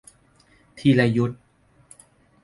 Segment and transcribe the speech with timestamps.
[0.79, 1.35] ธีรยุทธ